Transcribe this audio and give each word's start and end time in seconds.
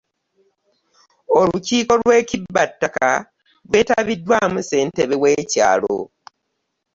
Olukiiko 1.39 1.93
lw'ekibba 2.01 2.63
ttaka 2.71 3.09
lwetabiddwamu 3.69 4.59
ssentebe 4.61 5.15
w'ekyaalo. 5.21 5.97